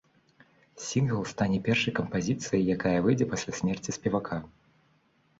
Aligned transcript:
Сінгл 0.83 1.19
стане 1.31 1.57
першай 1.67 1.91
кампазіцыяй, 1.99 2.63
якая 2.75 2.93
выйдзе 3.07 3.27
пасля 3.35 3.51
смерці 3.59 3.95
спевака. 3.97 4.39